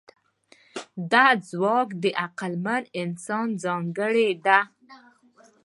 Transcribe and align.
دا 1.11 1.25
ځواک 1.49 1.89
د 2.03 2.05
عقلمن 2.23 2.83
انسان 3.01 3.47
ځانګړنه 3.63 4.33
ده. 4.45 4.59